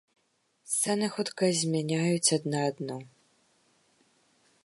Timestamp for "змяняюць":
1.59-2.33